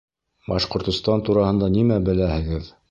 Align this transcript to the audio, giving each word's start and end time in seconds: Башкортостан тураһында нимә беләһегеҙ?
Башкортостан 0.51 1.23
тураһында 1.29 1.71
нимә 1.79 2.03
беләһегеҙ? 2.11 2.77